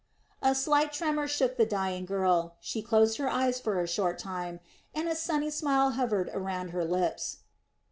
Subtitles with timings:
[0.41, 2.55] A slight tremor shook the dying girl.
[2.59, 4.59] She closed her eyes for a short time
[4.95, 7.41] and a sunny smile hovered around her lips.